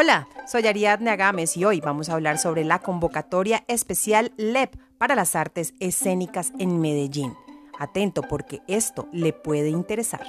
[0.00, 5.16] Hola, soy Ariadne Agames y hoy vamos a hablar sobre la convocatoria especial LEP para
[5.16, 7.34] las artes escénicas en Medellín.
[7.80, 10.24] Atento porque esto le puede interesar.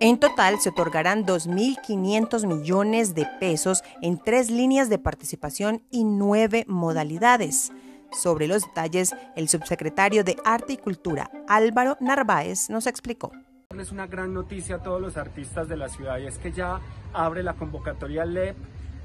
[0.00, 6.64] En total se otorgarán 2.500 millones de pesos en tres líneas de participación y nueve
[6.66, 7.70] modalidades.
[8.10, 13.30] Sobre los detalles, el subsecretario de Arte y Cultura, Álvaro Narváez, nos explicó.
[13.80, 16.78] Es una gran noticia a todos los artistas de la ciudad y es que ya
[17.12, 18.56] abre la convocatoria LEP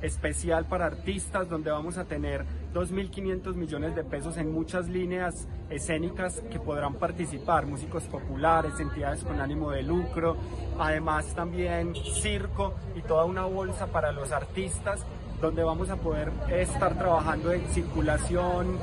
[0.02, 6.44] especial para artistas donde vamos a tener 2.500 millones de pesos en muchas líneas escénicas
[6.52, 10.38] que podrán participar, músicos populares, entidades con ánimo de lucro,
[10.78, 15.06] además también circo y toda una bolsa para los artistas
[15.42, 18.78] donde vamos a poder estar trabajando en circulación